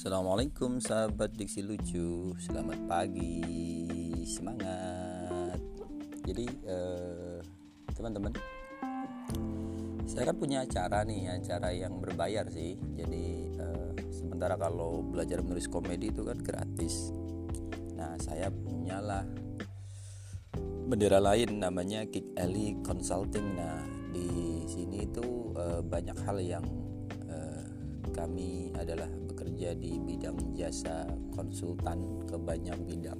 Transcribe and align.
Assalamualaikum 0.00 0.80
sahabat 0.80 1.36
diksi 1.36 1.60
lucu. 1.60 2.32
Selamat 2.40 2.80
pagi. 2.88 3.44
Semangat. 4.24 5.60
Jadi 6.24 6.48
eh, 6.64 7.36
teman-teman 7.92 8.32
Saya 10.08 10.32
kan 10.32 10.40
punya 10.40 10.64
acara 10.64 11.04
nih 11.04 11.36
Acara 11.36 11.76
yang 11.76 12.00
berbayar 12.00 12.48
sih. 12.48 12.80
Jadi 12.96 13.52
eh, 13.60 13.92
sementara 14.08 14.56
kalau 14.56 15.04
belajar 15.04 15.44
menulis 15.44 15.68
komedi 15.68 16.08
itu 16.08 16.24
kan 16.24 16.40
gratis. 16.40 17.12
Nah 17.92 18.16
saya 18.16 18.48
punyalah 18.48 19.28
Bendera 20.88 21.20
lain 21.20 21.60
namanya 21.60 22.08
Kick 22.08 22.24
Ellie 22.40 22.72
Consulting. 22.80 23.52
Nah 23.52 23.84
di 24.16 24.64
sini 24.64 25.04
itu 25.04 25.52
eh, 25.60 25.84
banyak 25.84 26.16
hal 26.24 26.40
yang 26.40 26.64
eh, 27.28 27.68
kami 28.16 28.72
adalah 28.80 29.19
bekerja 29.40 29.72
di 29.72 29.96
bidang 29.96 30.52
jasa 30.52 31.08
konsultan 31.32 32.28
ke 32.28 32.36
banyak 32.36 32.76
bidang. 32.84 33.16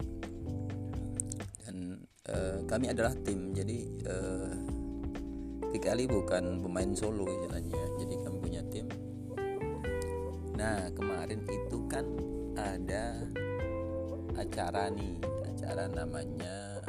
Dan 1.64 1.96
uh, 2.28 2.60
kami 2.68 2.92
adalah 2.92 3.16
tim 3.24 3.56
jadi 3.56 3.88
uh, 4.04 4.52
Kiki 5.72 6.04
bukan 6.04 6.60
pemain 6.60 6.92
solo 6.92 7.24
istilahnya 7.24 7.80
jadi 8.04 8.14
kami 8.20 8.36
punya 8.36 8.60
tim. 8.68 8.84
Nah 10.60 10.92
kemarin 10.92 11.40
itu 11.48 11.88
kan 11.88 12.04
ada 12.52 13.16
acara 14.36 14.92
nih 14.92 15.16
acara 15.48 15.88
namanya 15.88 16.84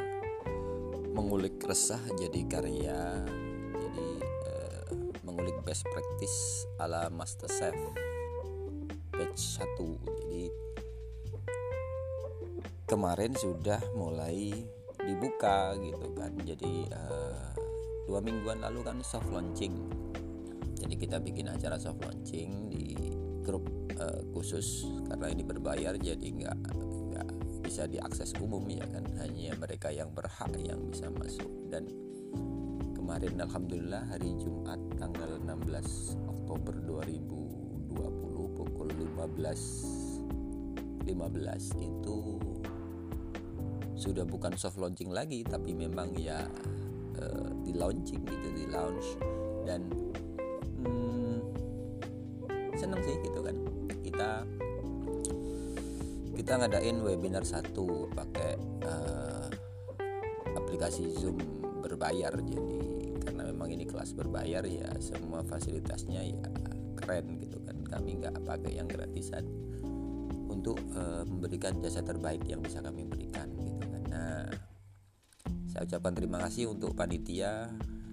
mengulik 1.16 1.56
resah 1.64 2.04
jadi 2.20 2.40
karya. 2.52 3.00
Jadi 3.80 4.08
uh, 4.44 4.92
mengulik 5.24 5.56
best 5.64 5.88
practice 5.88 6.68
ala 6.76 7.08
master 7.08 7.48
1 9.34 10.06
jadi 10.06 10.42
kemarin 12.92 13.32
sudah 13.32 13.80
mulai 13.96 14.52
dibuka 15.00 15.72
gitu 15.80 16.12
kan. 16.12 16.36
Jadi 16.44 16.86
uh, 16.92 17.50
dua 18.04 18.20
mingguan 18.20 18.60
lalu 18.60 18.84
kan 18.84 19.00
soft 19.00 19.32
launching. 19.32 19.74
Jadi 20.76 20.94
kita 20.98 21.16
bikin 21.22 21.48
acara 21.48 21.78
soft 21.78 22.04
launching 22.04 22.68
di 22.68 22.92
grup 23.42 23.64
uh, 23.96 24.22
khusus. 24.36 24.84
Karena 25.08 25.32
ini 25.32 25.42
berbayar 25.42 25.96
jadi 25.96 26.26
nggak 26.26 26.58
nggak 27.16 27.28
bisa 27.64 27.88
diakses 27.88 28.36
umum 28.38 28.62
ya 28.68 28.84
kan. 28.84 29.08
Hanya 29.24 29.56
mereka 29.56 29.88
yang 29.88 30.12
berhak 30.12 30.52
yang 30.60 30.84
bisa 30.92 31.08
masuk. 31.08 31.48
Dan 31.72 31.88
kemarin 32.92 33.40
alhamdulillah 33.40 34.04
hari 34.12 34.36
Jumat 34.36 34.78
tanggal 35.00 35.40
16 35.40 36.20
Oktober 36.28 36.76
2000 36.76 37.41
pukul 37.41 37.41
15 39.22 41.06
15 41.06 41.78
itu 41.78 42.18
sudah 43.94 44.26
bukan 44.26 44.58
soft 44.58 44.82
launching 44.82 45.14
lagi 45.14 45.46
tapi 45.46 45.70
memang 45.78 46.10
ya 46.18 46.42
uh, 47.22 47.50
di 47.62 47.70
launching 47.70 48.26
gitu 48.26 48.48
di 48.50 48.66
launch. 48.66 49.14
Dan 49.62 49.86
hmm, 50.82 51.38
seneng 52.74 52.98
sih 53.06 53.14
gitu 53.22 53.38
kan. 53.46 53.56
Kita 54.02 54.30
kita 56.34 56.52
ngadain 56.58 56.98
webinar 56.98 57.46
satu 57.46 58.10
pakai 58.10 58.58
uh, 58.82 59.46
aplikasi 60.58 61.14
Zoom 61.14 61.38
berbayar. 61.78 62.34
Jadi 62.42 62.58
karena 63.22 63.46
memang 63.54 63.70
ini 63.70 63.86
kelas 63.86 64.18
berbayar 64.18 64.66
ya 64.66 64.90
semua 64.98 65.46
fasilitasnya 65.46 66.26
ya 66.26 66.42
keren 66.98 67.38
gitu 67.38 67.61
kami 67.92 68.24
nggak 68.24 68.40
pakai 68.48 68.80
yang 68.80 68.88
gratisan 68.88 69.44
untuk 70.48 70.80
uh, 70.96 71.28
memberikan 71.28 71.76
jasa 71.84 72.00
terbaik 72.00 72.40
yang 72.48 72.64
bisa 72.64 72.80
kami 72.80 73.04
berikan 73.04 73.52
gitu 73.60 73.84
kan. 73.84 74.02
Nah 74.08 74.44
saya 75.72 75.88
ucapkan 75.88 76.12
terima 76.16 76.40
kasih 76.44 76.72
untuk 76.72 76.92
panitia. 76.96 77.68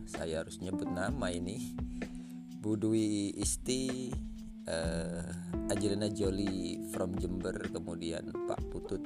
Saya 0.09 0.41
harus 0.41 0.57
nyebut 0.63 0.87
nama 0.89 1.29
ini. 1.29 1.75
Bu 2.59 2.75
Dwi 2.75 3.35
Isti 3.39 4.11
uh, 4.67 5.23
Angelina 5.71 6.11
Jolie 6.11 6.79
from 6.91 7.15
Jember 7.19 7.55
kemudian 7.71 8.31
Pak 8.47 8.59
Putut 8.71 9.03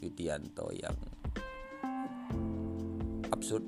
Widianto 0.00 0.70
yang 0.72 0.94
absurd 3.32 3.66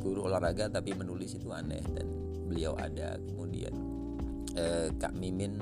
guru 0.00 0.26
olahraga 0.26 0.68
tapi 0.68 0.92
menulis 0.96 1.36
itu 1.36 1.52
aneh 1.52 1.84
dan 1.94 2.08
beliau 2.48 2.74
ada. 2.80 3.20
Kemudian 3.20 3.85
eh, 4.56 4.88
Kak 4.96 5.12
Mimin 5.14 5.60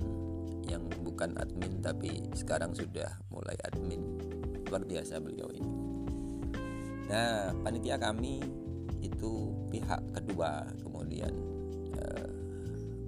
yang 0.65 0.87
bukan 1.05 1.37
admin 1.37 1.83
tapi 1.85 2.25
sekarang 2.33 2.73
sudah 2.73 3.21
mulai 3.29 3.55
admin. 3.69 4.01
Luar 4.71 4.83
biasa 4.87 5.21
beliau 5.21 5.51
ini. 5.53 5.75
Nah 7.11 7.53
panitia 7.61 8.01
kami 8.01 8.41
itu 9.05 9.53
pihak 9.69 10.01
kedua 10.17 10.65
kemudian 10.81 11.31
eh, 12.01 12.29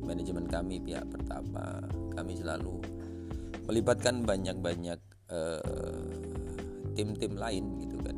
manajemen 0.05 0.45
kami 0.45 0.83
pihak 0.83 1.07
pertama. 1.09 1.81
Kami 2.13 2.33
selalu 2.37 2.83
melibatkan 3.67 4.23
banyak-banyak 4.23 5.01
eh, 5.33 5.63
tim-tim 6.93 7.35
lain 7.39 7.65
gitu 7.81 7.97
kan. 8.05 8.17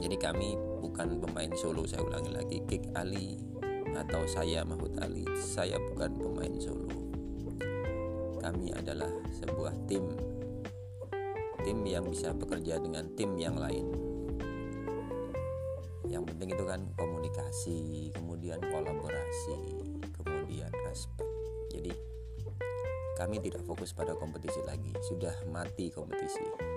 Jadi 0.00 0.16
kami 0.16 0.56
bukan 0.80 1.20
pemain 1.20 1.52
solo 1.54 1.84
saya 1.84 2.02
ulangi 2.02 2.30
lagi 2.32 2.58
Kick 2.64 2.88
Ali 2.96 3.36
atau 3.96 4.22
saya 4.26 4.62
Mahfud 4.62 4.98
Ali 5.00 5.26
saya 5.38 5.78
bukan 5.78 6.10
pemain 6.18 6.54
solo. 6.60 6.90
Kami 8.40 8.72
adalah 8.72 9.10
sebuah 9.36 9.74
tim. 9.90 10.04
Tim 11.60 11.78
yang 11.84 12.08
bisa 12.08 12.32
bekerja 12.32 12.80
dengan 12.80 13.04
tim 13.18 13.36
yang 13.36 13.56
lain. 13.58 13.86
Yang 16.08 16.24
penting 16.34 16.48
itu 16.56 16.64
kan 16.66 16.80
komunikasi 16.96 17.78
kemudian 18.16 18.58
kolaborasi 18.58 19.58
kemudian 20.18 20.72
respect 20.88 21.30
jadi 21.70 21.94
kami 23.14 23.36
tidak 23.38 23.62
fokus 23.68 23.94
pada 23.94 24.16
kompetisi 24.16 24.58
lagi. 24.64 24.90
Sudah 25.04 25.32
mati 25.52 25.92
kompetisi 25.92 26.69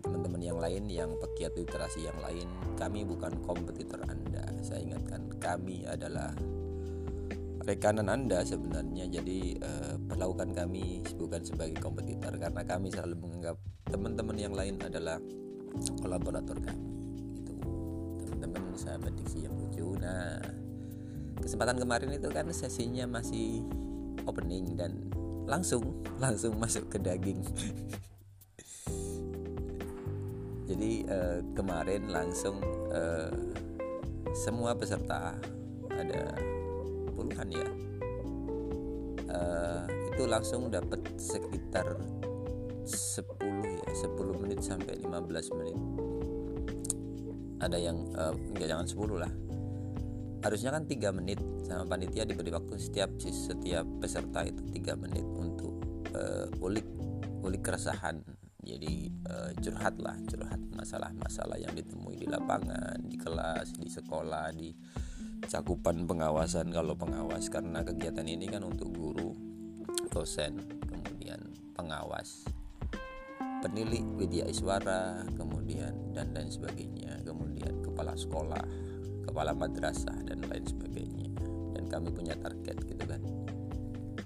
teman-teman 0.00 0.42
yang 0.42 0.58
lain 0.58 0.84
yang 0.90 1.10
pegiat 1.18 1.54
literasi 1.54 2.06
yang 2.06 2.18
lain. 2.22 2.48
Kami 2.74 3.04
bukan 3.04 3.38
kompetitor 3.44 4.00
Anda. 4.06 4.48
Saya 4.62 4.84
ingatkan 4.84 5.28
kami 5.38 5.84
adalah 5.86 6.32
rekanan 7.68 8.08
Anda 8.08 8.40
sebenarnya. 8.42 9.10
Jadi 9.12 9.60
eh, 9.60 9.94
perlakukan 10.08 10.56
kami 10.56 11.04
bukan 11.20 11.44
sebagai 11.44 11.76
kompetitor 11.78 12.32
karena 12.40 12.62
kami 12.64 12.88
selalu 12.88 13.16
menganggap 13.20 13.56
teman-teman 13.88 14.36
yang 14.40 14.54
lain 14.56 14.80
adalah 14.80 15.20
kolaborator 16.00 16.56
kami 16.58 16.88
itu 17.36 17.54
teman-teman 18.24 18.72
sahabat 18.72 19.12
diksi 19.14 19.44
yang 19.44 19.54
lucu. 19.56 19.84
Nah 20.00 20.40
kesempatan 21.38 21.76
kemarin 21.78 22.10
itu 22.16 22.28
kan 22.32 22.48
sesinya 22.50 23.04
masih 23.06 23.62
opening 24.26 24.74
dan 24.74 25.08
langsung 25.48 26.04
langsung 26.20 26.56
masuk 26.60 26.92
ke 26.92 27.00
daging 27.00 27.40
jadi 30.68 30.92
uh, 31.08 31.40
kemarin 31.56 32.12
langsung 32.12 32.60
uh, 32.92 33.32
semua 34.36 34.76
peserta 34.76 35.32
ada 35.88 36.36
puluhan 37.16 37.48
ya 37.48 37.68
uh, 39.32 39.82
itu 40.12 40.28
langsung 40.28 40.68
dapat 40.68 41.00
sekitar 41.16 41.96
10 42.88 43.24
ya 43.68 43.84
10 43.92 44.40
menit 44.40 44.60
sampai 44.64 44.96
15 44.96 45.56
menit. 45.60 45.78
Ada 47.60 47.76
yang 47.76 48.08
uh, 48.16 48.32
enggak 48.32 48.68
jangan 48.72 48.86
10 48.88 49.22
lah. 49.24 49.32
Harusnya 50.40 50.70
kan 50.72 50.88
3 50.88 51.18
menit 51.18 51.40
sama 51.66 51.84
panitia 51.84 52.24
diberi 52.24 52.48
waktu 52.48 52.80
setiap 52.80 53.12
setiap 53.20 53.84
peserta 54.00 54.46
itu 54.46 54.62
3 54.72 55.02
menit 55.04 55.26
untuk 55.26 55.74
uh, 56.16 56.48
ulik 56.64 56.86
ulik 57.44 57.60
keresahan 57.60 58.24
jadi 58.62 59.10
uh, 59.30 59.50
curhat 59.62 59.96
lah 60.02 60.18
curhat 60.26 60.58
masalah-masalah 60.74 61.58
yang 61.58 61.74
ditemui 61.74 62.18
di 62.18 62.26
lapangan 62.26 62.98
di 63.06 63.14
kelas 63.14 63.74
di 63.78 63.86
sekolah 63.86 64.50
di 64.54 64.74
cakupan 65.46 66.06
pengawasan. 66.06 66.74
Kalau 66.74 66.98
pengawas 66.98 67.46
karena 67.46 67.86
kegiatan 67.86 68.26
ini 68.26 68.50
kan 68.50 68.66
untuk 68.66 68.90
guru 68.90 69.30
dosen 70.10 70.58
kemudian 70.90 71.38
pengawas 71.78 72.46
penilik 73.58 74.06
widya 74.14 74.46
iswara 74.46 75.22
kemudian 75.34 75.94
dan 76.14 76.34
lain 76.34 76.50
sebagainya. 76.50 77.22
Kemudian 77.22 77.82
kepala 77.82 78.14
sekolah 78.14 78.64
kepala 79.26 79.54
madrasah 79.54 80.18
dan 80.26 80.42
lain 80.46 80.66
sebagainya. 80.66 81.30
Dan 81.74 81.86
kami 81.86 82.10
punya 82.10 82.34
target 82.38 82.78
gitu 82.86 83.04
kan. 83.06 83.22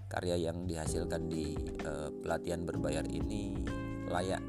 Karya 0.08 0.36
yang 0.36 0.68
dihasilkan 0.68 1.28
di 1.32 1.56
uh, 1.88 2.12
pelatihan 2.20 2.68
berbayar 2.68 3.04
ini 3.08 3.56
layak 4.12 4.42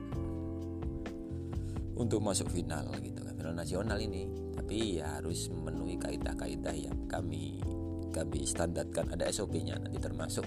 untuk 1.96 2.20
masuk 2.20 2.50
final 2.52 2.90
gitu 3.00 3.24
kan. 3.24 3.34
Final 3.38 3.56
nasional 3.56 3.98
ini. 4.02 4.28
Tapi 4.54 5.00
ya 5.02 5.20
harus 5.20 5.50
memenuhi 5.50 5.96
kaidah-kaidah 5.98 6.76
yang 6.76 6.98
kami 7.08 7.64
kami 8.14 8.46
standarkan. 8.46 9.14
Ada 9.16 9.32
SOP-nya 9.34 9.80
nanti 9.80 9.98
termasuk 9.98 10.46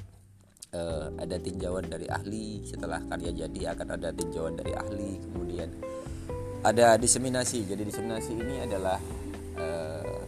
uh, 0.76 1.08
ada 1.16 1.36
tinjauan 1.40 1.88
dari 1.88 2.06
ahli. 2.10 2.62
Setelah 2.66 3.02
karya 3.08 3.46
jadi 3.46 3.74
akan 3.74 3.88
ada 3.96 4.12
tinjauan 4.12 4.54
dari 4.58 4.72
ahli. 4.76 5.18
Kemudian 5.22 5.70
ada 6.62 6.98
diseminasi. 6.98 7.66
Jadi 7.66 7.82
diseminasi 7.86 8.32
ini 8.34 8.54
adalah 8.62 8.98
uh, 9.58 10.20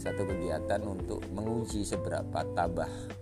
satu 0.00 0.24
kegiatan 0.24 0.80
untuk 0.80 1.20
menguji 1.36 1.84
seberapa 1.84 2.40
tabah 2.56 3.19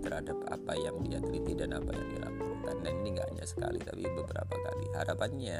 terhadap 0.00 0.38
apa 0.48 0.72
yang 0.78 1.02
dia 1.04 1.18
teliti 1.22 1.52
dan 1.58 1.76
apa 1.76 1.90
yang 1.94 2.08
dilakukan 2.14 2.76
dan 2.82 2.92
ini 3.04 3.08
nggak 3.18 3.28
hanya 3.34 3.44
sekali 3.46 3.78
tapi 3.82 4.04
beberapa 4.06 4.54
kali 4.54 4.86
harapannya 4.94 5.58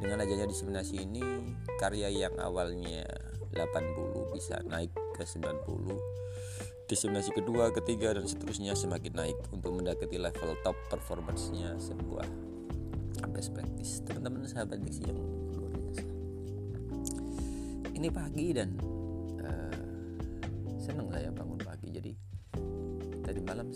dengan 0.00 0.18
adanya 0.24 0.46
diseminasi 0.48 1.04
ini 1.04 1.22
karya 1.76 2.08
yang 2.08 2.34
awalnya 2.40 3.04
80 3.52 4.32
bisa 4.32 4.62
naik 4.64 4.94
ke 5.16 5.24
90 5.26 6.20
diseminasi 6.90 7.30
kedua, 7.30 7.70
ketiga 7.70 8.10
dan 8.18 8.26
seterusnya 8.26 8.74
semakin 8.74 9.14
naik 9.14 9.38
untuk 9.54 9.78
mendekati 9.78 10.18
level 10.18 10.58
top 10.66 10.74
performance-nya 10.90 11.78
sebuah 11.78 12.26
best 13.30 13.54
practice. 13.54 14.02
Teman-teman 14.02 14.42
sahabat 14.42 14.82
diksi 14.82 15.06
yang 15.06 15.22
luar 15.54 15.70
biasa. 15.70 16.02
Ini 17.94 18.08
pagi 18.10 18.48
dan 18.50 18.74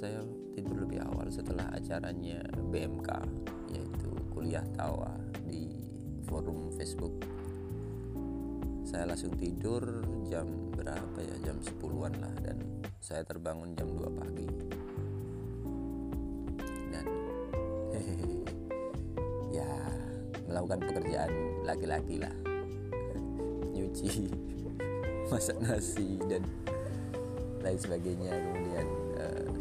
saya 0.04 0.20
tidur 0.52 0.84
lebih 0.84 1.00
awal 1.00 1.32
setelah 1.32 1.64
acaranya 1.72 2.36
BMK 2.68 3.08
yaitu 3.72 4.12
kuliah 4.36 4.60
tawa 4.76 5.16
di 5.48 5.80
forum 6.28 6.68
Facebook. 6.76 7.24
Saya 8.84 9.08
langsung 9.08 9.32
tidur 9.40 10.04
jam 10.28 10.44
berapa 10.76 11.18
ya? 11.24 11.48
Jam 11.48 11.56
10-an 11.56 12.20
lah 12.20 12.36
dan 12.44 12.60
saya 13.00 13.24
terbangun 13.24 13.72
jam 13.72 13.88
2 13.96 14.20
pagi. 14.20 14.48
Dan 16.92 17.06
hehehe, 17.96 18.44
ya 19.56 19.72
melakukan 20.44 20.84
pekerjaan 20.84 21.32
laki-laki 21.64 22.20
lah. 22.20 22.34
Nyuci 23.72 24.28
masak 25.32 25.56
nasi 25.64 26.20
dan 26.28 26.44
lain 27.64 27.80
sebagainya. 27.80 28.36
Kemudian 28.36 29.03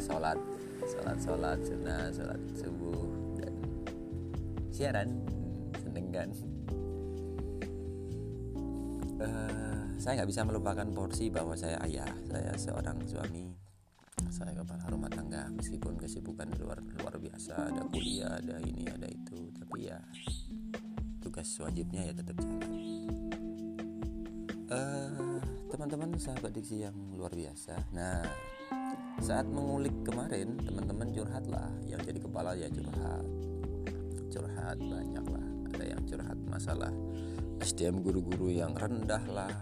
sholat 0.04 0.38
sholat 0.84 1.16
sholat 1.16 1.58
sunnah 1.64 2.12
sholat 2.12 2.40
subuh 2.52 3.08
dan 3.40 3.54
siaran. 4.68 5.08
Seneng 5.80 6.06
kan? 6.12 6.28
Uh, 9.14 9.82
saya 9.96 10.20
nggak 10.20 10.28
bisa 10.28 10.44
melupakan 10.44 10.86
porsi 10.92 11.32
bahwa 11.32 11.56
saya 11.56 11.80
ayah 11.88 12.08
saya 12.28 12.52
seorang 12.60 13.00
suami. 13.08 13.48
Saya 14.28 14.52
kepala 14.52 14.90
rumah 14.90 15.08
tangga 15.08 15.46
meskipun 15.54 15.96
kesibukan 15.96 16.52
luar 16.60 16.84
luar 17.00 17.14
biasa. 17.16 17.72
Ada 17.72 17.82
kuliah 17.88 18.36
ada 18.36 18.60
ini 18.60 18.84
ada 18.90 19.08
itu. 19.08 19.48
Tapi 19.56 19.88
ya 19.88 19.98
tugas 21.24 21.48
wajibnya 21.64 22.10
ya 22.10 22.12
tetap 22.12 22.36
jalan 22.36 22.68
uh, 24.70 25.38
teman-teman 25.72 26.14
sahabat 26.20 26.52
diksi 26.54 26.84
yang 26.86 26.96
luar 27.16 27.32
biasa. 27.32 27.74
Nah 27.94 28.22
saat 29.22 29.46
mengulik 29.46 29.94
kemarin 30.02 30.58
teman-teman 30.58 31.14
curhat 31.14 31.44
lah 31.46 31.70
yang 31.86 32.00
jadi 32.02 32.18
kepala 32.18 32.56
ya 32.58 32.66
curhat. 32.70 33.24
Curhat 34.32 34.78
banyak 34.80 35.26
lah. 35.30 35.46
Ada 35.74 35.84
yang 35.94 36.02
curhat 36.06 36.38
masalah 36.50 36.92
SDM 37.62 38.02
guru-guru 38.02 38.50
yang 38.50 38.74
rendah 38.74 39.22
lah. 39.30 39.54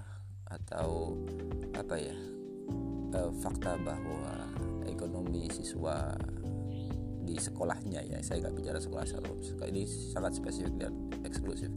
Atau 0.48 1.20
apa 1.76 1.96
ya? 1.96 2.16
Uh, 3.12 3.28
fakta 3.44 3.76
bahwa 3.76 4.48
ekonomi 4.88 5.48
siswa 5.52 6.16
di 7.22 7.36
sekolahnya 7.36 8.00
ya. 8.08 8.18
Saya 8.24 8.48
nggak 8.48 8.56
bicara 8.56 8.78
sekolah 8.80 9.04
sekolah 9.04 9.68
ini 9.68 9.84
sangat 9.84 10.36
spesifik 10.40 10.88
dan 10.88 10.92
eksklusif. 11.28 11.68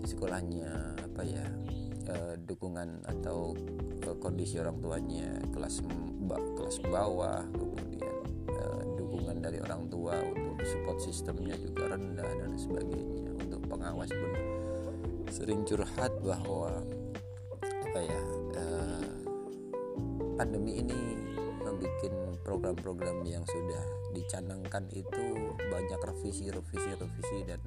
Di 0.00 0.06
sekolahnya 0.08 0.96
apa 0.96 1.22
ya 1.28 1.44
uh, 2.10 2.34
dukungan 2.44 3.06
atau 3.06 3.54
uh, 4.06 4.16
kondisi 4.18 4.58
orang 4.58 4.82
tuanya 4.82 5.30
kelas 5.54 5.82
kelas 6.58 6.76
bawah 6.86 7.42
kemudian 7.54 8.16
uh, 8.50 8.82
dukungan 8.98 9.38
dari 9.42 9.58
orang 9.62 9.86
tua 9.90 10.18
untuk 10.18 10.58
support 10.66 10.98
sistemnya 11.00 11.54
juga 11.58 11.94
rendah 11.94 12.26
dan 12.26 12.52
sebagainya. 12.58 13.30
Untuk 13.40 13.62
pengawas 13.66 14.10
pun 14.10 14.32
sering 15.30 15.62
curhat 15.62 16.10
bahwa 16.26 16.82
apa 17.62 18.00
ya 18.02 18.22
uh, 18.58 19.10
pandemi 20.38 20.82
ini 20.82 21.18
membuat 21.62 22.40
program-program 22.42 23.22
yang 23.26 23.44
sudah 23.46 23.84
dicanangkan 24.10 24.90
itu 24.90 25.54
banyak 25.70 26.00
revisi 26.02 26.50
revisi 26.50 26.90
revisi 26.98 27.38
dan 27.46 27.60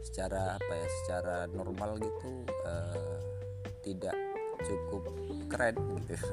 secara 0.00 0.56
apa 0.56 0.72
ya 0.72 0.88
secara 1.04 1.36
normal 1.52 2.00
gitu 2.00 2.48
uh, 2.64 3.20
tidak 3.80 4.16
cukup 4.60 5.04
keren 5.48 5.76
gitu. 6.06 6.28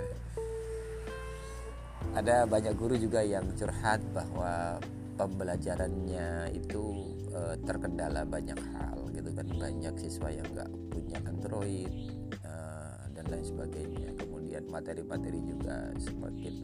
Ada 2.16 2.48
banyak 2.48 2.74
guru 2.76 2.96
juga 2.98 3.22
yang 3.22 3.46
curhat 3.56 4.02
bahwa 4.16 4.82
pembelajarannya 5.18 6.54
itu 6.54 7.14
uh, 7.34 7.56
terkendala 7.66 8.24
banyak 8.24 8.58
hal 8.74 9.10
gitu 9.14 9.30
kan. 9.34 9.48
Banyak 9.54 9.96
siswa 10.00 10.30
yang 10.32 10.48
nggak 10.54 10.70
punya 10.94 11.18
android 11.26 11.92
uh, 12.46 13.02
dan 13.14 13.26
lain 13.28 13.46
sebagainya. 13.46 14.10
Kemudian 14.18 14.66
materi-materi 14.70 15.40
juga 15.46 15.92
semakin 16.00 16.56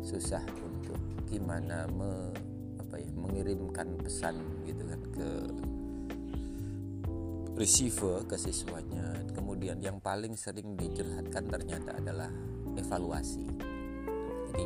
susah 0.00 0.42
untuk 0.64 0.98
gimana 1.28 1.86
me, 1.92 2.34
apa 2.82 2.98
ya 2.98 3.10
mengirimkan 3.14 4.00
pesan 4.02 4.34
gitu 4.66 4.82
kan 4.82 5.00
ke 5.14 5.30
receiver 7.60 8.24
ke 8.24 8.40
siswanya 8.40 9.20
kemudian 9.36 9.76
yang 9.84 10.00
paling 10.00 10.32
sering 10.32 10.72
dicurhatkan 10.80 11.44
ternyata 11.44 11.92
adalah 12.00 12.32
evaluasi. 12.80 13.44
Jadi 14.48 14.64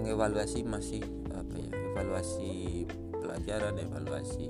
mengevaluasi 0.00 0.64
masih 0.64 1.04
apa 1.36 1.54
ya 1.60 1.68
evaluasi 1.92 2.52
pelajaran 3.20 3.76
evaluasi 3.84 4.48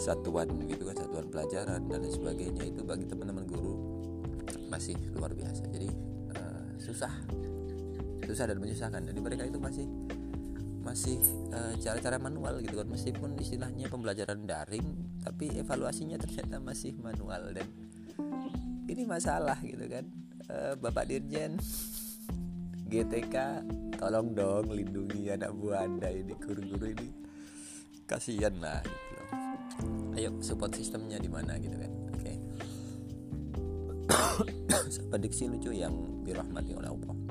satuan 0.00 0.48
gitu 0.64 0.88
kan 0.88 0.96
satuan 0.96 1.28
pelajaran 1.28 1.84
dan 1.84 2.00
lain 2.00 2.08
sebagainya 2.16 2.64
itu 2.72 2.80
bagi 2.80 3.04
teman-teman 3.04 3.44
guru 3.44 3.76
masih 4.72 4.96
luar 5.12 5.36
biasa. 5.36 5.68
Jadi 5.68 5.92
uh, 6.32 6.64
susah. 6.80 7.12
Susah 8.24 8.48
dan 8.48 8.56
menyusahkan 8.56 9.04
jadi 9.04 9.20
mereka 9.20 9.44
itu 9.44 9.60
masih 9.60 9.84
masih 10.80 11.20
cara-cara 11.80 12.16
uh, 12.18 12.22
manual 12.22 12.60
gitu 12.64 12.80
kan. 12.80 12.88
Meskipun 12.88 13.36
istilahnya 13.40 13.86
pembelajaran 13.86 14.44
daring 14.44 14.86
tapi 15.20 15.52
evaluasinya 15.52 16.16
ternyata 16.16 16.56
masih 16.60 16.96
manual 17.00 17.52
dan 17.52 17.68
ini 18.88 19.02
masalah 19.04 19.58
gitu 19.60 19.84
kan. 19.86 20.04
Uh, 20.50 20.74
Bapak 20.80 21.06
Dirjen 21.06 21.60
GTK 22.90 23.36
tolong 24.00 24.34
dong 24.34 24.72
lindungi 24.72 25.30
anak 25.30 25.54
buah 25.54 25.86
anda 25.86 26.10
ini 26.10 26.34
guru-guru 26.36 26.90
ini. 26.90 27.08
Kasihan 28.08 28.56
lah 28.58 28.82
gitu 28.82 29.12
loh. 29.14 29.28
Ayo 30.18 30.30
support 30.42 30.74
sistemnya 30.74 31.22
di 31.22 31.30
mana 31.30 31.54
gitu 31.60 31.76
kan. 31.76 31.92
Oke. 32.16 32.32
Okay. 34.40 34.60
sahabat 34.90 35.20
diksi 35.22 35.46
lucu 35.46 35.70
yang 35.70 35.94
dirahmati 36.26 36.74
oleh 36.74 36.90
Allah 36.90 37.29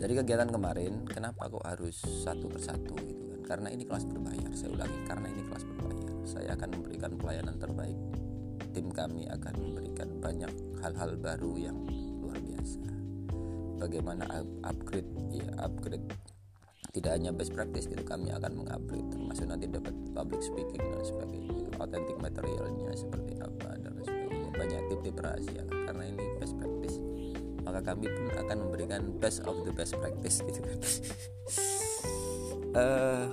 dari 0.00 0.16
kegiatan 0.16 0.48
kemarin 0.48 1.04
kenapa 1.04 1.52
kok 1.52 1.60
harus 1.60 2.00
satu 2.00 2.48
persatu 2.48 2.96
gitu 3.04 3.20
kan? 3.28 3.40
Karena 3.44 3.68
ini 3.68 3.84
kelas 3.84 4.08
berbayar 4.08 4.48
saya 4.56 4.72
ulangi 4.72 4.98
karena 5.04 5.26
ini 5.28 5.42
kelas 5.44 5.64
berbayar. 5.68 6.12
Saya 6.24 6.48
akan 6.56 6.68
memberikan 6.80 7.12
pelayanan 7.20 7.56
terbaik. 7.60 7.98
Tim 8.72 8.88
kami 8.88 9.28
akan 9.28 9.54
memberikan 9.60 10.08
banyak 10.16 10.52
hal-hal 10.80 11.20
baru 11.20 11.52
yang 11.60 11.76
luar 12.16 12.40
biasa. 12.40 12.80
Bagaimana 13.76 14.24
upgrade 14.64 15.12
ya 15.36 15.52
upgrade. 15.60 16.08
Tidak 16.90 17.12
hanya 17.12 17.30
best 17.30 17.52
practice 17.52 17.86
gitu 17.86 18.02
kami 18.02 18.32
akan 18.32 18.64
mengupgrade 18.64 19.06
termasuk 19.12 19.46
nanti 19.46 19.68
dapat 19.68 19.94
public 20.10 20.42
speaking 20.42 20.80
dan 20.80 21.04
sebagainya 21.06 21.70
authentic 21.78 22.16
materialnya 22.18 22.90
seperti 22.96 23.36
apa 23.38 23.78
dan 23.78 23.94
sebagainya. 24.00 24.48
Banyak 24.56 24.80
tip-tip 24.90 25.16
rahasia 25.20 25.62
karena 25.68 26.02
ini 26.08 26.24
best 26.40 26.56
practice 26.58 26.96
maka 27.62 27.80
kami 27.92 28.06
pun 28.08 28.26
akan 28.34 28.56
memberikan 28.68 29.02
best 29.20 29.44
of 29.44 29.60
the 29.64 29.72
best 29.72 29.96
practice 29.98 30.40
gitu 30.44 30.60
kan. 30.60 30.78
Uh, 32.74 33.24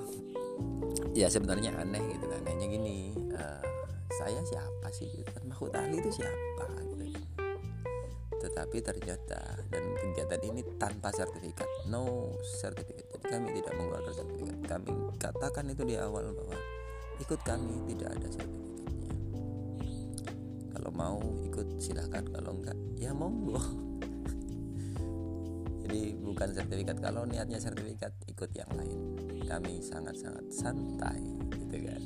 ya 1.20 1.28
sebenarnya 1.32 1.76
aneh 1.78 2.04
gitu 2.18 2.26
kan. 2.28 2.42
Anehnya 2.48 2.68
gini 2.68 3.16
uh, 3.36 3.66
saya 4.18 4.42
siapa 4.44 4.88
sih 4.92 5.08
gitu 5.12 5.30
kan? 5.32 5.44
Mahfud 5.48 5.74
ali 5.76 6.00
itu 6.00 6.24
siapa 6.24 6.78
tetapi 8.48 8.80
ternyata 8.80 9.60
dan 9.70 9.84
kegiatan 10.00 10.42
ini 10.50 10.62
tanpa 10.82 11.14
sertifikat. 11.14 11.68
No 11.92 12.34
sertifikat 12.42 13.06
jadi 13.14 13.26
kami 13.38 13.60
tidak 13.62 13.74
mengeluarkan 13.78 14.14
sertifikat. 14.18 14.58
Kami 14.66 14.90
katakan 15.22 15.66
itu 15.70 15.84
di 15.86 15.96
awal 16.00 16.34
bahwa 16.34 16.58
ikut 17.22 17.40
kami 17.44 17.86
tidak 17.92 18.18
ada 18.18 18.28
sertifikatnya. 18.34 18.86
Kalau 20.74 20.92
mau 20.96 21.20
ikut 21.46 21.68
silahkan. 21.78 22.24
Kalau 22.34 22.52
enggak 22.58 22.78
ya 22.98 23.14
monggo 23.14 23.62
jadi 25.98 26.14
bukan 26.22 26.50
sertifikat. 26.54 26.98
Kalau 27.02 27.26
niatnya 27.26 27.58
sertifikat 27.58 28.14
ikut 28.30 28.54
yang 28.54 28.70
lain. 28.78 29.00
Kami 29.50 29.82
sangat-sangat 29.82 30.46
santai 30.54 31.22
gitu 31.66 31.78
kan. 31.90 32.02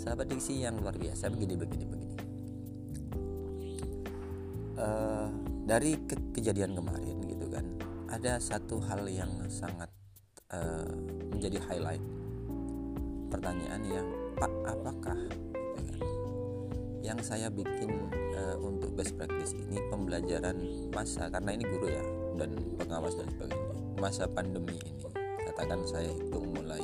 Sahabat 0.00 0.32
diksi 0.32 0.64
yang 0.64 0.80
luar 0.80 0.96
biasa 0.96 1.28
begini 1.28 1.54
begini 1.58 1.84
begini. 1.84 2.16
Uh, 4.78 5.28
dari 5.66 5.98
ke 6.06 6.14
kejadian 6.38 6.78
kemarin 6.78 7.18
gitu 7.26 7.50
kan 7.50 7.66
ada 8.06 8.38
satu 8.38 8.78
hal 8.78 9.10
yang 9.10 9.28
sangat 9.50 9.90
uh, 10.54 10.88
menjadi 11.28 11.60
highlight. 11.68 12.04
Pertanyaan 13.28 13.82
yang 13.84 14.08
pak 14.38 14.52
apakah 14.64 15.18
gitu 15.76 15.92
kan, 15.92 16.00
yang 17.04 17.18
saya 17.20 17.52
bikin 17.52 18.08
uh, 18.38 18.56
untuk 18.62 18.94
best 18.96 19.18
practice 19.18 19.52
ini 19.52 19.76
pembelajaran 19.92 20.56
masa 20.94 21.28
karena 21.28 21.58
ini 21.58 21.66
guru 21.68 21.90
ya 21.90 22.27
dan 22.38 22.54
pengawas 22.78 23.18
dan 23.18 23.26
sebagainya. 23.34 23.74
Masa 23.98 24.30
pandemi 24.30 24.78
ini 24.78 24.94
katakan 25.50 25.82
saya 25.90 26.06
hitung 26.14 26.54
mulai 26.54 26.78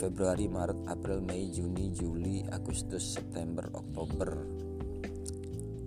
Februari, 0.00 0.48
Maret, 0.48 0.88
April, 0.88 1.20
Mei, 1.24 1.52
Juni, 1.52 1.92
Juli, 1.92 2.44
Agustus, 2.48 3.16
September, 3.16 3.68
Oktober. 3.76 4.44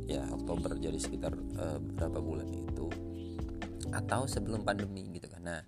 Ya 0.10 0.26
Oktober 0.30 0.78
jadi 0.78 0.98
sekitar 0.98 1.34
uh, 1.34 1.78
berapa 1.78 2.22
bulan 2.22 2.50
itu. 2.54 2.86
Atau 3.90 4.30
sebelum 4.30 4.62
pandemi 4.62 5.10
gitu 5.14 5.26
kan. 5.30 5.42
Nah 5.42 5.62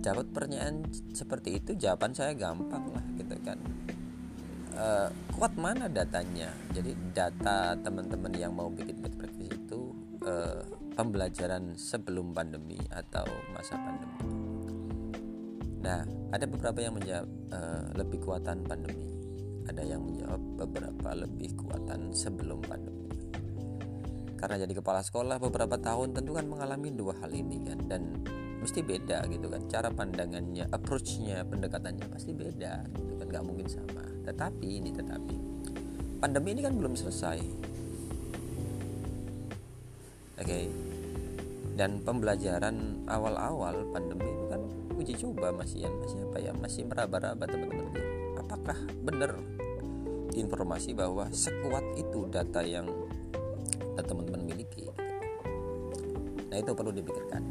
dapat 0.00 0.28
pertanyaan 0.32 0.84
seperti 1.12 1.58
itu 1.58 1.74
jawaban 1.76 2.16
saya 2.16 2.32
gampang 2.36 2.92
lah 2.92 3.04
gitu 3.20 3.36
kan. 3.44 3.58
Uh, 4.76 5.08
kuat 5.32 5.56
mana 5.56 5.88
datanya? 5.88 6.52
Jadi 6.76 6.92
data 7.16 7.72
teman-teman 7.80 8.32
yang 8.36 8.52
mau 8.52 8.68
bikin 8.68 9.00
best 9.00 9.16
itu 9.40 9.96
uh, 10.28 10.75
pembelajaran 10.96 11.76
sebelum 11.76 12.32
pandemi 12.32 12.80
atau 12.88 13.28
masa 13.52 13.76
pandemi 13.76 14.46
Nah, 15.86 16.02
ada 16.34 16.44
beberapa 16.50 16.82
yang 16.82 16.98
menjawab 16.98 17.28
uh, 17.54 17.86
lebih 17.94 18.18
kuatan 18.26 18.66
pandemi. 18.66 19.06
Ada 19.70 19.82
yang 19.86 20.02
menjawab 20.02 20.42
beberapa 20.66 21.08
lebih 21.14 21.54
kuatan 21.54 22.10
sebelum 22.10 22.58
pandemi. 22.66 23.06
Karena 24.34 24.66
jadi 24.66 24.74
kepala 24.82 25.06
sekolah 25.06 25.38
beberapa 25.38 25.78
tahun 25.78 26.10
tentu 26.10 26.34
kan 26.34 26.50
mengalami 26.50 26.90
dua 26.90 27.14
hal 27.22 27.30
ini 27.30 27.62
kan 27.62 27.78
dan 27.86 28.02
mesti 28.60 28.82
beda 28.82 29.30
gitu 29.30 29.46
kan 29.46 29.62
cara 29.70 29.88
pandangannya, 29.94 30.66
approachnya, 30.74 31.46
pendekatannya 31.46 32.06
pasti 32.10 32.34
beda 32.34 32.84
gitu 32.90 33.12
kan 33.22 33.26
nggak 33.30 33.44
mungkin 33.46 33.66
sama. 33.70 34.02
Tetapi 34.26 34.66
ini 34.66 34.90
tetapi 34.90 35.36
pandemi 36.18 36.58
ini 36.58 36.62
kan 36.66 36.74
belum 36.74 36.98
selesai. 36.98 37.38
Oke. 40.36 40.44
Okay. 40.44 40.85
Dan 41.76 42.00
pembelajaran 42.00 43.04
awal-awal 43.04 43.84
pandemi 43.92 44.24
itu 44.24 44.44
kan 44.48 44.64
uji 44.96 45.12
coba 45.20 45.52
masih 45.52 45.84
ya 45.84 45.90
masih 45.92 46.18
apa 46.24 46.38
ya? 46.40 46.52
Masih 46.56 46.82
meraba-raba 46.88 47.44
teman-teman. 47.44 47.92
Apakah 48.40 48.78
benar 49.04 49.36
informasi 50.32 50.96
bahwa 50.96 51.28
sekuat 51.28 51.84
itu 52.00 52.24
data 52.32 52.64
yang 52.64 52.88
teman-teman 54.00 54.48
miliki? 54.48 54.88
Nah 56.48 56.56
itu 56.56 56.72
perlu 56.72 56.96
dipikirkan. 56.96 57.44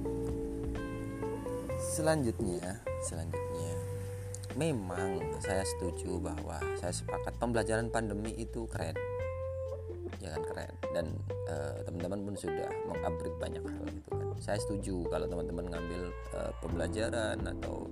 Selanjutnya 1.78 2.82
selanjutnya 3.06 3.78
memang 4.58 5.22
saya 5.44 5.62
setuju 5.68 6.18
bahwa 6.18 6.58
saya 6.82 6.90
sepakat 6.90 7.38
pembelajaran 7.38 7.94
pandemi 7.94 8.34
itu 8.34 8.66
keren 8.72 8.98
teman-teman 11.86 12.20
pun 12.26 12.36
sudah 12.36 12.70
mengupgrade 12.90 13.38
banyak 13.38 13.64
hal 13.64 13.86
gitu 13.88 14.10
kan. 14.12 14.28
Saya 14.42 14.58
setuju 14.60 15.06
kalau 15.08 15.26
teman-teman 15.30 15.66
ngambil 15.72 16.02
uh, 16.36 16.52
pembelajaran 16.60 17.40
atau 17.46 17.88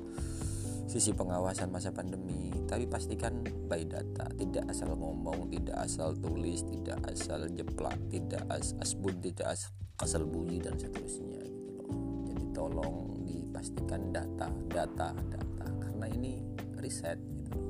sisi 0.89 1.15
pengawasan 1.15 1.71
masa 1.71 1.89
pandemi 1.89 2.51
tapi 2.67 2.85
pastikan 2.85 3.41
by 3.71 3.81
data 3.87 4.27
tidak 4.35 4.67
asal 4.67 4.93
ngomong 4.93 5.47
tidak 5.49 5.77
asal 5.79 6.11
tulis 6.13 6.61
tidak 6.67 6.99
asal 7.09 7.39
jeplak 7.49 7.95
tidak 8.11 8.43
as 8.51 8.75
asbun 8.83 9.15
tidak 9.23 9.57
as 9.57 9.71
asal 10.03 10.27
bunyi 10.27 10.59
dan 10.59 10.75
seterusnya 10.75 11.39
gitu 11.47 11.71
loh. 11.79 11.93
Jadi 12.27 12.43
tolong 12.51 12.95
dipastikan 13.23 14.11
data 14.11 14.51
data 14.69 15.15
data. 15.15 15.65
Karena 15.79 16.05
ini 16.11 16.43
riset 16.77 17.17
gitu 17.39 17.63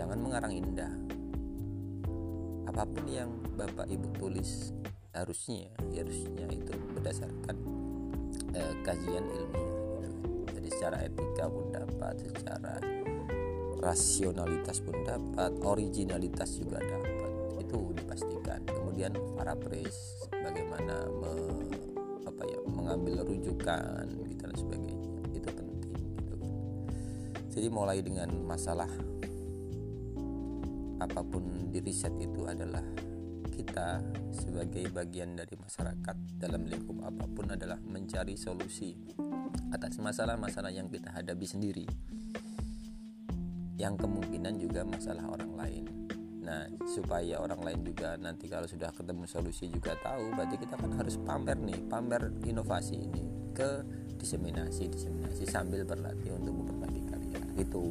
jangan 0.00 0.16
mengarang 0.16 0.56
indah 0.56 0.92
apa 2.70 2.86
pun 2.86 3.04
yang 3.10 3.30
bapak 3.58 3.90
ibu 3.90 4.06
tulis 4.14 4.70
harusnya 5.10 5.74
harusnya 5.90 6.46
itu 6.54 6.70
berdasarkan 6.94 7.56
eh, 8.54 8.74
kajian 8.86 9.26
ilmiah 9.26 9.74
gitu 9.74 9.94
kan. 9.98 10.12
jadi 10.54 10.68
secara 10.70 10.96
etika 11.02 11.44
pun 11.50 11.66
dapat 11.74 12.14
secara 12.22 12.78
rasionalitas 13.80 14.84
pun 14.84 14.92
dapat 15.02 15.52
originalitas 15.64 16.60
juga 16.60 16.78
dapat. 16.84 17.32
Itu 17.64 17.96
dipastikan. 17.96 18.60
Kemudian 18.68 19.16
para 19.34 19.56
pres 19.56 20.28
bagaimana 20.30 21.08
me, 21.08 21.32
apa 22.28 22.42
ya 22.44 22.60
mengambil 22.68 23.24
rujukan 23.24 24.04
gitu 24.28 24.44
dan 24.44 24.52
sebagainya. 24.54 25.10
Itu 25.32 25.48
penting 25.48 25.96
gitu. 25.96 26.36
Jadi 27.50 27.66
mulai 27.72 28.04
dengan 28.04 28.28
masalah 28.44 28.88
apa 31.00 31.20
pun 31.24 31.72
di 31.72 31.80
riset 31.80 32.12
itu 32.20 32.44
adalah 32.44 32.84
kita 33.50 34.00
sebagai 34.32 34.88
bagian 34.92 35.36
dari 35.36 35.56
masyarakat 35.56 36.16
dalam 36.38 36.64
lingkup 36.68 37.00
apa 37.04 37.24
pun 37.28 37.50
adalah 37.52 37.76
mencari 37.82 38.36
solusi 38.36 38.96
atas 39.72 39.98
masalah-masalah 39.98 40.70
yang 40.70 40.86
kita 40.88 41.12
hadapi 41.12 41.44
sendiri 41.48 41.86
yang 43.80 43.96
kemungkinan 43.96 44.60
juga 44.60 44.84
masalah 44.84 45.24
orang 45.24 45.56
lain. 45.56 45.84
Nah 46.44 46.68
supaya 46.84 47.40
orang 47.40 47.64
lain 47.64 47.80
juga 47.80 48.20
nanti 48.20 48.44
kalau 48.44 48.68
sudah 48.68 48.92
ketemu 48.92 49.24
solusi 49.24 49.72
juga 49.72 49.96
tahu 50.04 50.36
berarti 50.36 50.60
kita 50.60 50.76
kan 50.76 50.92
harus 51.00 51.16
pamer 51.16 51.56
nih 51.56 51.80
pamer 51.88 52.28
inovasi 52.44 53.00
ini 53.00 53.24
ke 53.56 53.80
diseminasi 54.20 54.92
diseminasi 54.92 55.48
sambil 55.48 55.88
berlatih 55.88 56.36
untuk 56.36 56.52
memperbaiki 56.60 57.02
karya. 57.08 57.40
Gitu 57.56 57.84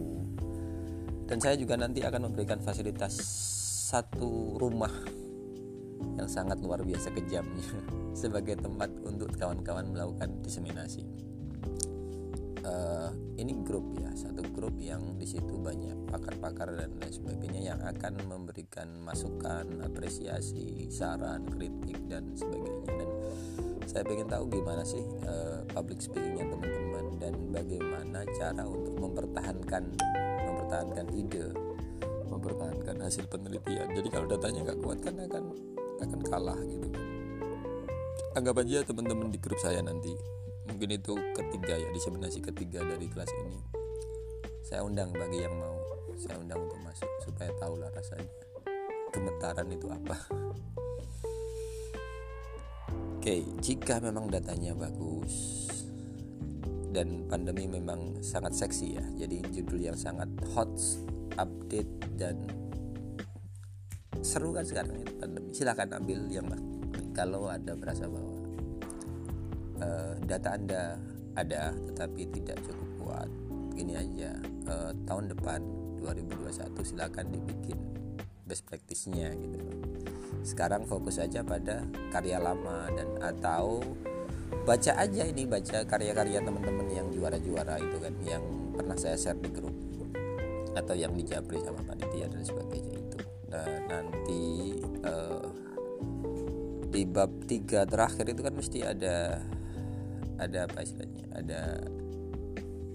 dan 1.30 1.38
saya 1.38 1.54
juga 1.62 1.78
nanti 1.78 2.02
akan 2.02 2.26
memberikan 2.26 2.58
fasilitas 2.58 3.14
satu 3.94 4.58
rumah 4.58 4.90
yang 6.18 6.26
sangat 6.26 6.58
luar 6.58 6.82
biasa 6.82 7.14
kejamnya 7.14 7.70
sebagai 8.22 8.58
tempat 8.58 8.90
untuk 9.06 9.30
kawan-kawan 9.38 9.94
melakukan 9.94 10.42
diseminasi. 10.42 11.06
Uh, 12.60 13.10
ini 13.40 13.56
grup 13.64 13.96
ya, 13.98 14.12
satu 14.14 14.44
grup 14.52 14.76
yang 14.78 15.16
di 15.16 15.24
situ 15.24 15.58
banyak 15.58 15.96
pakar-pakar 16.12 16.76
dan 16.76 16.92
lain 17.00 17.14
sebagainya 17.14 17.62
yang 17.74 17.80
akan 17.82 18.20
memberikan 18.28 19.00
masukan, 19.00 19.80
apresiasi, 19.86 20.92
saran, 20.92 21.48
kritik 21.48 21.98
dan 22.12 22.36
sebagainya. 22.36 22.90
Dan 22.90 23.10
saya 23.88 24.04
ingin 24.12 24.28
tahu 24.28 24.44
gimana 24.54 24.84
sih 24.84 25.02
uh, 25.24 25.66
public 25.72 26.04
speakingnya 26.04 26.46
teman-teman 26.52 27.06
dan 27.18 27.34
bagaimana 27.50 28.20
cara 28.38 28.64
untuk 28.68 28.96
mempertahankan 29.02 29.84
mempertahankan 30.70 31.10
ide 31.18 31.50
mempertahankan 32.30 33.02
hasil 33.02 33.26
penelitian. 33.26 33.90
Jadi 33.90 34.06
kalau 34.14 34.30
datanya 34.30 34.70
nggak 34.70 34.86
kuat 34.86 35.02
kan 35.02 35.18
akan 35.18 35.50
akan 35.98 36.20
kalah 36.30 36.62
gitu 36.62 36.94
anggap 38.38 38.62
aja 38.62 38.86
teman-teman 38.86 39.34
di 39.34 39.42
grup 39.42 39.58
saya 39.58 39.82
nanti 39.82 40.14
mungkin 40.70 40.94
itu 40.94 41.18
ketiga 41.34 41.74
ya 41.74 41.90
diseminasi 41.90 42.46
ketiga 42.46 42.86
dari 42.86 43.10
kelas 43.10 43.34
ini. 43.42 43.58
Saya 44.62 44.86
undang 44.86 45.10
bagi 45.10 45.42
yang 45.42 45.58
mau 45.58 45.74
saya 46.14 46.38
undang 46.38 46.70
untuk 46.70 46.78
masuk 46.86 47.10
supaya 47.26 47.50
tahu 47.58 47.82
lah 47.82 47.90
rasanya 47.90 48.30
gemetaran 49.10 49.74
itu 49.74 49.90
apa. 49.90 50.22
Oke 53.18 53.42
jika 53.66 53.98
memang 53.98 54.30
datanya 54.30 54.78
bagus 54.78 55.66
dan 56.90 57.30
pandemi 57.30 57.70
memang 57.70 58.22
sangat 58.22 58.54
seksi 58.58 58.98
ya. 58.98 59.06
Jadi 59.26 59.46
judul 59.54 59.80
yang 59.92 59.98
sangat 59.98 60.30
hot 60.54 60.70
update 61.38 61.92
dan 62.18 62.36
seru 64.20 64.52
kan 64.52 64.66
sekarang 64.66 65.06
itu 65.06 65.14
pandemi. 65.18 65.50
Silahkan 65.54 65.90
ambil 66.02 66.20
yang 66.30 66.48
kalau 67.14 67.52
ada 67.52 67.76
berasa 67.76 68.08
bahwa 68.08 68.36
uh, 69.84 70.14
data 70.24 70.50
anda 70.56 70.84
ada 71.38 71.72
tetapi 71.92 72.22
tidak 72.32 72.58
cukup 72.66 72.90
kuat 73.04 73.30
gini 73.76 73.94
aja. 73.96 74.36
Uh, 74.70 74.92
tahun 75.06 75.34
depan 75.34 75.62
2021 76.00 76.74
silahkan 76.84 77.26
dibikin 77.28 77.80
best 78.50 78.66
practice-nya 78.66 79.30
gitu. 79.36 79.60
Sekarang 80.42 80.88
fokus 80.88 81.22
aja 81.22 81.46
pada 81.46 81.86
karya 82.10 82.42
lama 82.42 82.90
dan 82.96 83.10
atau 83.22 83.84
baca 84.64 84.92
aja 85.00 85.24
ini 85.26 85.44
baca 85.48 85.84
karya-karya 85.88 86.44
teman-teman 86.44 86.88
yang 86.92 87.08
juara-juara 87.14 87.80
itu 87.80 87.98
kan 88.00 88.14
yang 88.24 88.44
pernah 88.76 88.96
saya 88.96 89.16
share 89.16 89.40
di 89.40 89.50
grup 89.52 89.76
atau 90.78 90.96
yang 90.96 91.12
dijabri 91.18 91.60
sama 91.60 91.82
panitia 91.84 92.30
dan 92.30 92.44
sebagainya 92.46 92.94
itu. 92.96 93.18
Nah 93.50 93.70
nanti 93.90 94.42
uh, 95.04 95.50
di 96.90 97.04
bab 97.06 97.32
tiga 97.46 97.86
terakhir 97.86 98.32
itu 98.32 98.42
kan 98.42 98.54
mesti 98.54 98.80
ada 98.86 99.44
ada 100.40 100.60
apa 100.66 100.80
istilahnya 100.82 101.26
ada 101.36 101.62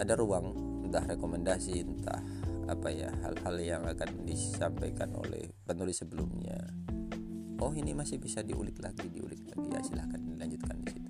ada 0.01 0.13
ruang 0.17 0.57
entah 0.89 1.05
rekomendasi 1.05 1.85
entah 1.85 2.23
apa 2.65 2.89
ya 2.89 3.13
hal-hal 3.21 3.57
yang 3.61 3.83
akan 3.85 4.25
disampaikan 4.25 5.13
oleh 5.13 5.53
penulis 5.69 6.01
sebelumnya. 6.01 6.57
Oh 7.61 7.71
ini 7.71 7.95
masih 7.95 8.19
bisa 8.19 8.41
diulik 8.41 8.81
lagi 8.81 9.07
diulik 9.13 9.45
lagi. 9.53 9.69
Ya 9.69 9.81
silahkan 9.85 10.21
dilanjutkan 10.21 10.77
di 10.81 10.89
situ 10.91 11.04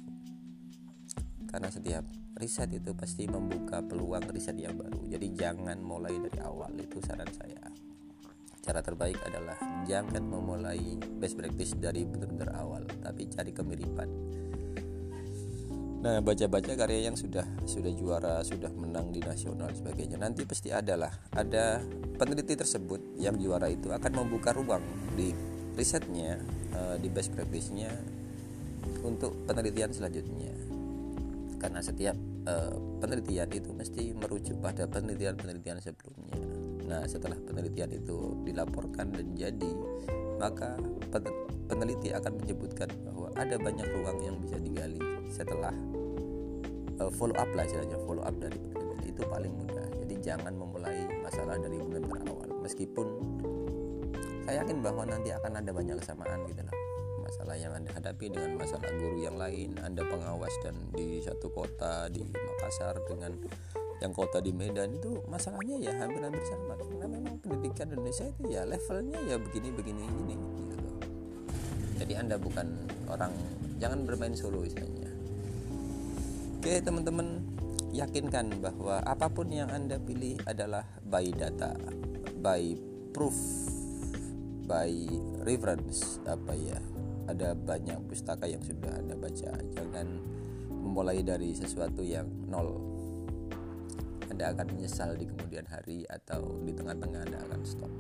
karena 1.54 1.70
setiap 1.70 2.02
riset 2.34 2.66
itu 2.74 2.90
pasti 2.98 3.30
membuka 3.30 3.78
peluang 3.78 4.26
riset 4.34 4.58
yang 4.58 4.74
baru 4.74 5.06
jadi 5.06 5.26
jangan 5.38 5.78
mulai 5.78 6.18
dari 6.18 6.42
awal 6.42 6.74
itu 6.74 6.98
saran 7.06 7.30
saya 7.30 7.70
cara 8.58 8.82
terbaik 8.82 9.22
adalah 9.22 9.54
jangan 9.86 10.26
memulai 10.26 10.98
best 11.22 11.38
practice 11.38 11.78
dari 11.78 12.02
benar-benar 12.02 12.58
awal 12.58 12.82
tapi 13.06 13.30
cari 13.30 13.54
kemiripan 13.54 14.10
Nah, 16.04 16.20
baca-baca 16.20 16.76
karya 16.76 17.08
yang 17.08 17.16
sudah 17.16 17.48
sudah 17.64 17.88
juara, 17.96 18.44
sudah 18.44 18.68
menang 18.76 19.08
di 19.08 19.24
nasional 19.24 19.72
sebagainya. 19.72 20.20
Nanti 20.20 20.44
pasti 20.44 20.68
adalah 20.68 21.08
ada 21.32 21.80
peneliti 22.20 22.52
tersebut 22.52 23.16
yang 23.16 23.40
juara 23.40 23.72
itu 23.72 23.88
akan 23.88 24.12
membuka 24.12 24.52
ruang 24.52 24.84
di 25.16 25.32
risetnya, 25.72 26.36
uh, 26.76 27.00
di 27.00 27.08
best 27.08 27.32
practice-nya 27.32 27.88
untuk 29.00 29.48
penelitian 29.48 29.96
selanjutnya. 29.96 30.52
Karena 31.64 31.80
setiap 31.80 32.12
uh, 32.44 32.76
penelitian 33.00 33.48
itu 33.48 33.72
mesti 33.72 34.12
merujuk 34.12 34.60
pada 34.60 34.84
penelitian-penelitian 34.84 35.80
sebelumnya. 35.80 36.36
Nah, 36.84 37.08
setelah 37.08 37.40
penelitian 37.40 37.88
itu 37.88 38.36
dilaporkan 38.44 39.08
dan 39.16 39.32
jadi, 39.32 39.72
maka 40.36 40.76
peneliti 41.64 42.12
akan 42.12 42.36
menyebutkan 42.36 42.92
bahwa 43.08 43.32
ada 43.40 43.56
banyak 43.56 43.88
ruang 43.96 44.20
yang 44.20 44.36
bisa 44.44 44.60
digali 44.60 45.00
setelah 45.32 45.72
uh, 47.00 47.08
follow 47.08 47.32
up 47.40 47.48
lah 47.56 47.64
istilahnya 47.64 47.96
follow 48.04 48.20
up 48.20 48.36
dari 48.36 48.60
penelitian. 48.60 49.08
Itu 49.08 49.24
paling 49.24 49.52
mudah. 49.56 49.88
Jadi 50.04 50.14
jangan 50.20 50.52
memulai 50.52 51.08
masalah 51.24 51.56
dari 51.56 51.80
benar 51.80 52.28
awal 52.28 52.52
meskipun 52.60 53.08
saya 54.44 54.60
yakin 54.60 54.84
bahwa 54.84 55.08
nanti 55.08 55.32
akan 55.32 55.64
ada 55.64 55.72
banyak 55.72 55.96
kesamaan 55.96 56.44
gitu 56.44 56.60
lah 56.60 56.83
masalah 57.34 57.58
yang 57.58 57.74
anda 57.74 57.90
hadapi 57.90 58.30
dengan 58.30 58.54
masalah 58.54 58.94
guru 58.94 59.18
yang 59.18 59.34
lain 59.34 59.74
anda 59.82 60.06
pengawas 60.06 60.54
dan 60.62 60.78
di 60.94 61.18
satu 61.18 61.50
kota 61.50 62.06
di 62.06 62.22
Makassar 62.22 62.94
dengan 63.10 63.34
yang 63.98 64.14
kota 64.14 64.38
di 64.38 64.54
Medan 64.54 64.94
itu 64.94 65.18
masalahnya 65.26 65.82
ya 65.82 65.98
hampir-hampir 65.98 66.46
sama 66.46 66.78
karena 66.78 67.10
memang 67.10 67.42
pendidikan 67.42 67.90
Indonesia 67.90 68.30
itu 68.30 68.54
ya 68.54 68.62
levelnya 68.62 69.18
ya 69.26 69.34
begini 69.34 69.74
begini 69.74 70.06
ini 70.06 70.34
gitu 70.38 70.76
loh 70.78 70.96
jadi 71.98 72.22
anda 72.22 72.38
bukan 72.38 72.86
orang 73.10 73.34
jangan 73.82 74.06
bermain 74.06 74.38
solo 74.38 74.62
istilahnya 74.62 75.10
Oke 76.62 76.78
teman-teman 76.80 77.42
yakinkan 77.90 78.62
bahwa 78.62 79.02
apa 79.02 79.26
pun 79.26 79.50
yang 79.50 79.68
Anda 79.74 80.00
pilih 80.00 80.38
adalah 80.48 80.86
by 81.02 81.28
data, 81.34 81.76
by 82.40 82.78
proof, 83.12 83.36
by 84.64 84.88
reference 85.44 86.22
apa 86.24 86.56
ya. 86.56 86.93
Ada 87.24 87.56
banyak 87.56 87.98
pustaka 88.08 88.44
yang 88.44 88.60
sudah 88.60 89.00
Anda 89.00 89.16
baca. 89.16 89.52
Jangan 89.72 90.06
memulai 90.70 91.24
dari 91.24 91.56
sesuatu 91.56 92.04
yang 92.04 92.28
nol. 92.48 92.76
Anda 94.28 94.52
akan 94.52 94.66
menyesal 94.76 95.14
di 95.16 95.30
kemudian 95.30 95.64
hari 95.70 96.04
atau 96.10 96.60
di 96.64 96.72
tengah-tengah 96.74 97.20
Anda 97.30 97.38
akan 97.48 97.60
stop. 97.64 97.92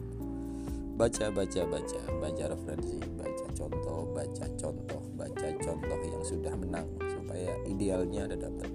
Baca, 0.94 1.26
baca, 1.34 1.62
baca, 1.66 2.00
baca 2.22 2.44
referensi, 2.54 2.98
baca 3.18 3.46
contoh, 3.54 4.14
baca 4.14 4.46
contoh, 4.54 5.02
baca 5.18 5.48
contoh 5.58 6.00
yang 6.06 6.22
sudah 6.22 6.54
menang 6.54 6.86
supaya 7.10 7.50
idealnya 7.66 8.30
ada 8.30 8.46
dapat 8.46 8.70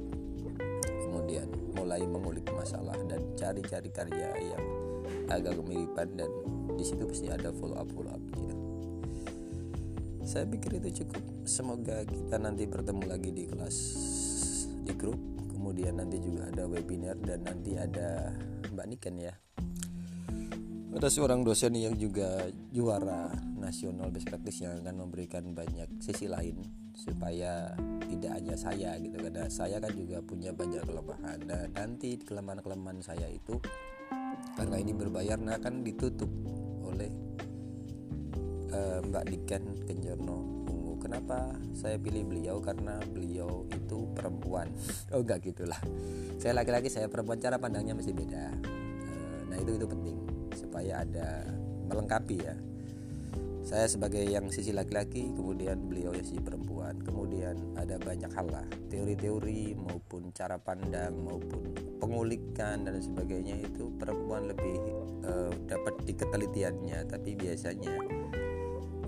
kemudian 1.09 1.49
mulai 1.73 2.01
mengulik 2.05 2.45
masalah 2.53 2.97
dan 3.09 3.21
cari-cari 3.37 3.89
karya 3.89 4.29
yang 4.41 4.63
agak 5.29 5.57
kemiripan 5.57 6.09
dan 6.17 6.29
di 6.73 6.81
situ 6.85 7.05
pasti 7.05 7.29
ada 7.29 7.53
follow 7.53 7.77
up 7.77 7.89
follow 7.93 8.13
up. 8.13 8.48
Saya 10.29 10.45
pikir 10.45 10.77
itu 10.77 11.01
cukup. 11.01 11.25
Semoga 11.49 12.05
kita 12.05 12.37
nanti 12.37 12.69
bertemu 12.69 13.03
lagi 13.09 13.33
di 13.33 13.49
kelas 13.49 13.77
di 14.85 14.93
grup. 14.93 15.17
Kemudian 15.49 15.97
nanti 15.97 16.21
juga 16.21 16.53
ada 16.53 16.69
webinar 16.69 17.17
dan 17.17 17.49
nanti 17.49 17.73
ada 17.73 18.29
Mbak 18.69 18.85
Niken 18.93 19.15
ya. 19.17 19.33
Ada 20.93 21.09
seorang 21.09 21.41
dosen 21.41 21.73
yang 21.73 21.97
juga 21.97 22.45
juara 22.69 23.33
nasional 23.57 24.13
best 24.13 24.29
practice 24.29 24.61
yang 24.61 24.77
akan 24.85 25.09
memberikan 25.09 25.49
banyak 25.57 25.89
sisi 25.97 26.29
lain 26.29 26.61
supaya 26.93 27.73
tidak 28.09 28.31
hanya 28.37 28.55
saya 28.57 28.97
gitu 29.01 29.17
karena 29.17 29.49
saya 29.49 29.81
kan 29.81 29.93
juga 29.97 30.21
punya 30.21 30.53
banyak 30.53 30.85
kelemahan. 30.85 31.39
Dan 31.41 31.73
nanti 31.73 32.21
kelemahan-kelemahan 32.21 33.01
saya 33.01 33.25
itu 33.25 33.57
karena 34.53 34.77
ini 34.77 34.93
berbayar 34.93 35.41
nah 35.41 35.57
akan 35.57 35.81
ditutup 35.81 36.29
oleh 36.85 37.28
uh, 38.73 38.99
Mbak 39.05 39.25
Diken 39.29 39.63
Kenjono 39.85 40.65
Ungu 40.69 40.95
kenapa 41.01 41.53
saya 41.73 41.97
pilih 41.97 42.25
beliau 42.25 42.61
karena 42.61 43.01
beliau 43.09 43.65
itu 43.69 44.09
perempuan? 44.13 44.69
Oh 45.13 45.21
enggak 45.21 45.45
gitulah. 45.49 45.79
Saya 46.37 46.53
laki-laki 46.57 46.87
saya 46.91 47.09
perempuan 47.09 47.41
cara 47.41 47.57
pandangnya 47.57 47.97
masih 47.97 48.13
beda. 48.13 48.53
Uh, 49.05 49.39
nah 49.49 49.57
itu 49.57 49.77
itu 49.77 49.87
penting 49.89 50.17
supaya 50.53 51.01
ada 51.01 51.45
melengkapi 51.89 52.37
ya. 52.41 52.55
Saya 53.59 53.85
sebagai 53.85 54.25
yang 54.25 54.49
sisi 54.49 54.73
laki-laki 54.73 55.29
kemudian 55.29 55.77
beliau 55.85 56.09
yang 56.09 56.25
sisi 56.25 56.41
perempuan 56.41 56.97
kemudian 57.05 57.77
ada 57.77 58.01
banyak 58.01 58.31
hal 58.33 58.49
lah. 58.49 58.65
Teori-teori 58.89 59.77
maupun 59.77 60.33
cara 60.33 60.57
pandang 60.57 61.13
maupun 61.21 61.69
pengulikan 62.01 62.81
dan 62.81 62.97
sebagainya 62.97 63.61
itu 63.61 63.93
perempuan 63.99 64.49
lebih 64.49 64.77
uh, 65.21 65.53
dapat 65.69 66.01
di 66.01 66.13
ketelitiannya 66.17 67.05
tapi 67.05 67.37
biasanya 67.37 67.93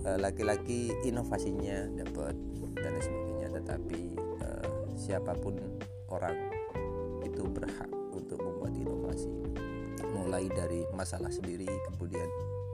laki-laki 0.03 0.89
inovasinya 1.05 1.85
dapat 2.01 2.33
dan 2.77 2.93
sebagainya. 2.97 3.47
Tetapi 3.61 4.01
uh, 4.41 4.65
siapa 4.97 5.37
pun 5.37 5.57
orang 6.09 6.37
itu 7.21 7.45
berhak 7.45 7.89
untuk 8.13 8.41
membuat 8.41 8.73
inovasi. 8.73 9.29
Mulai 10.11 10.49
dari 10.49 10.81
masalah 10.97 11.29
sendiri 11.29 11.69
kemudian 11.91 12.27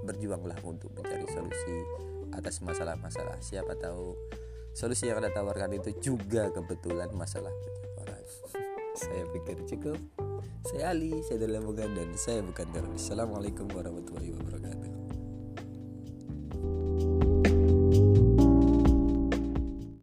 berjuanglah 0.08 0.58
untuk 0.64 0.92
mencari 0.96 1.28
solusi 1.28 1.76
atas 2.32 2.64
masalah-masalah. 2.64 3.36
Siapa 3.44 3.76
tahu 3.76 4.16
solusi 4.72 5.12
yang 5.12 5.20
anda 5.20 5.34
tawarkan 5.36 5.76
itu 5.76 5.92
juga 6.00 6.48
kebetulan 6.52 7.12
masalah 7.12 7.52
orang. 8.00 8.24
Saya 8.96 9.24
pikir 9.30 9.68
cukup. 9.68 10.00
Saya 10.68 10.92
Ali 10.92 11.16
saya 11.24 11.48
adalah 11.48 11.64
Mogan 11.64 11.96
dan 11.96 12.12
saya 12.20 12.44
bukan 12.44 12.68
teroris 12.76 13.00
Assalamualaikum 13.00 13.72
warahmatullahi 13.72 14.36
wabarakatuh 14.36 14.77